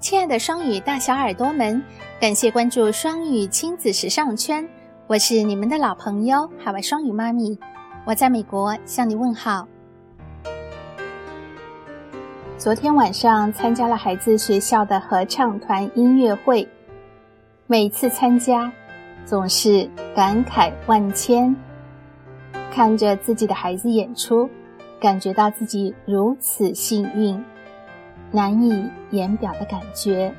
[0.00, 1.82] 亲爱的双语大小耳朵们，
[2.20, 4.66] 感谢关注双语亲子时尚圈，
[5.08, 7.58] 我是你们的老朋友海外双语妈咪，
[8.04, 9.66] 我在美国向你问好。
[12.56, 16.68] 昨天晚上参加了孩子学校的合唱团音乐会，
[17.66, 18.72] 每次参加
[19.24, 21.54] 总是感慨万千，
[22.70, 24.48] 看着自己的孩子演出，
[25.00, 27.42] 感觉到自己如此幸运。
[28.30, 30.34] 难以言表的感觉。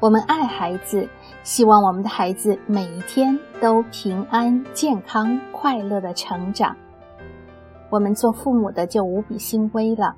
[0.00, 1.08] 我们爱孩子，
[1.44, 6.76] 希望我们的孩子每一天都平安、健康、快乐的成长。
[7.88, 10.16] 我们做父母的就无比欣慰了。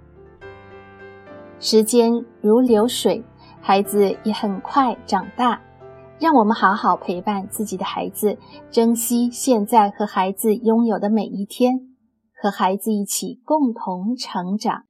[1.58, 3.22] 时间如流水，
[3.60, 5.60] 孩子也很快长大。
[6.20, 8.38] 让我们好好陪伴自己的孩子，
[8.70, 11.74] 珍惜现在和孩子拥有的每一天，
[12.40, 14.84] 和孩子一起共同成长。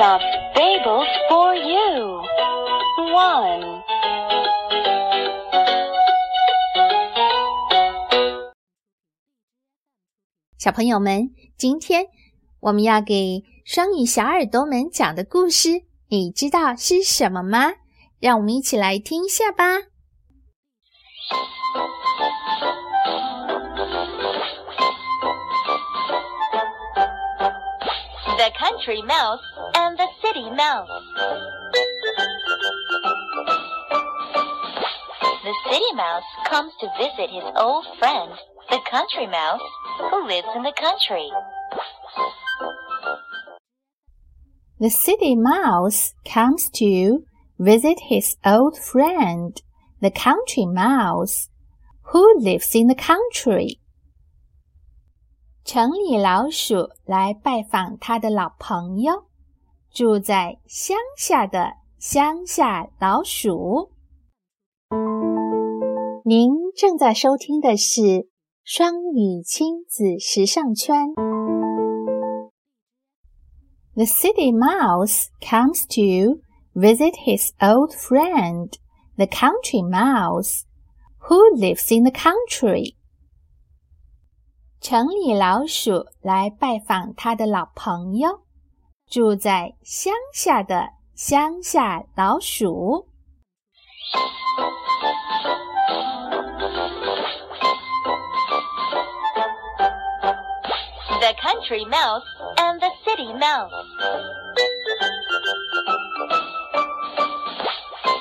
[0.00, 0.20] Of
[0.54, 2.22] fables for you.
[3.14, 3.82] One.
[10.58, 12.06] 小朋友们，今天
[12.60, 17.74] 我们要给双语小耳朵们讲的故事，你知道是什么吗？
[18.20, 19.64] 让我们一起来听一下吧。
[28.36, 29.40] The Country Mouse
[30.25, 30.89] City Mouse.
[35.43, 38.31] The City Mouse comes to visit his old friend,
[38.69, 39.61] the Country Mouse,
[39.97, 41.29] who lives in the country.
[44.79, 47.23] The City Mouse comes to
[47.59, 49.61] visit his old friend,
[49.99, 51.49] the Country Mouse,
[52.11, 53.79] who lives in the country.
[55.63, 59.25] 城里老鼠来拜访他的老朋友，
[59.95, 63.91] 住在乡下的乡下老鼠。
[66.23, 68.29] 您正在收听的是
[68.63, 71.13] 双语亲子时尚圈。
[73.93, 76.41] The city mouse comes to
[76.73, 78.71] visit his old friend,
[79.17, 80.63] the country mouse,
[81.27, 82.95] who lives in the country.
[84.79, 88.41] 城里老鼠来拜访他的老朋友，
[89.09, 93.07] 住在乡下的乡下老鼠。
[101.19, 102.23] The country mouse
[102.57, 103.71] and the city mouse.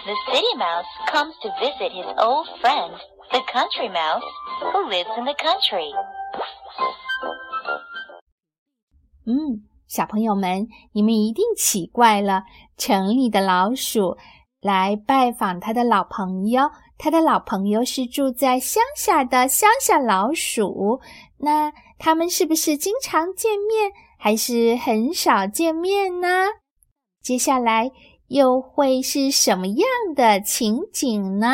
[0.05, 2.93] The city mouse comes to visit his old friend,
[3.33, 4.23] the country mouse,
[4.73, 5.93] who lives in the country.
[9.27, 12.44] 嗯， 小朋友们，你们一定奇怪了：
[12.78, 14.18] 城里的老鼠
[14.62, 21.00] 来拜访他的老朋友，他的老朋友是住在乡下的乡下老鼠。
[21.38, 26.28] 那他们是不是经常见面，还是很少见面呢？
[27.22, 27.92] 接下来
[28.28, 31.48] 又会是什么样的情景呢？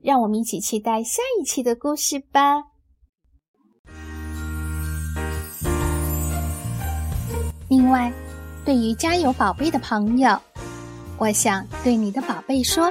[0.00, 2.62] 让我们一起期待下一期的故事吧。
[7.68, 8.10] 另外，
[8.64, 10.40] 对于家有宝贝的朋友，
[11.18, 12.90] 我想对你的宝贝说：“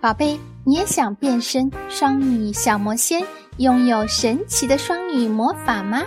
[0.00, 3.20] 宝贝，你也想变身双语小魔仙，
[3.56, 6.02] 拥有神奇的双语魔法吗？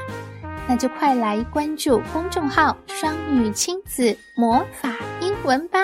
[0.65, 5.79] 那就快来关注公众号‘双语亲子魔法英文’吧，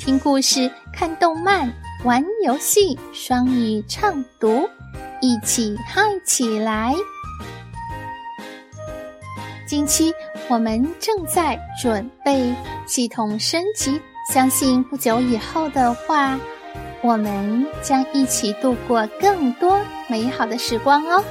[0.00, 1.72] 听故事、看动漫、
[2.02, 4.68] 玩游戏，双语畅读，
[5.20, 6.96] 一起嗨起来！”
[9.66, 10.14] 近期
[10.48, 12.54] 我们正在准备
[12.86, 14.00] 系统升级，
[14.32, 16.38] 相信不久以后的话，
[17.02, 21.22] 我们将一起度过更多美好的时光哦。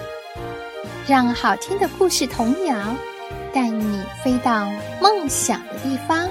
[1.08, 2.76] 让好听的故事童谣
[3.54, 4.68] 带你飞到
[5.00, 6.28] 梦想的地方。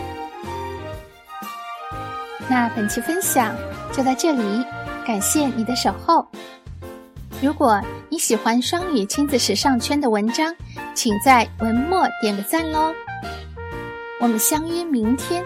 [2.51, 3.57] 那本期分享
[3.95, 4.63] 就到这里，
[5.07, 6.27] 感谢你的守候。
[7.41, 7.81] 如果
[8.11, 10.55] 你喜欢双语亲子时尚圈的文章，
[10.95, 12.95] 请在文末点个赞喽！
[14.21, 15.45] 我们相约明天，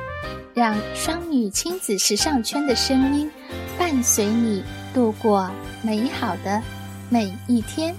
[0.55, 3.31] 让双女亲子时尚圈的声音
[3.79, 4.63] 伴随你
[4.93, 5.51] 度过
[5.83, 6.63] 美好的
[7.09, 7.95] 每一天。